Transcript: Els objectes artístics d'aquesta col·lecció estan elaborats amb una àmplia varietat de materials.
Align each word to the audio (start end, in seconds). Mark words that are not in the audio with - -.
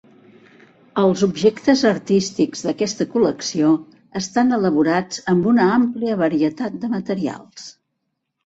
Els 1.01 1.19
objectes 1.27 1.83
artístics 1.89 2.63
d'aquesta 2.69 3.07
col·lecció 3.15 3.69
estan 4.21 4.57
elaborats 4.59 5.23
amb 5.35 5.51
una 5.53 5.69
àmplia 5.77 6.19
varietat 6.23 6.81
de 6.87 6.91
materials. 6.99 7.71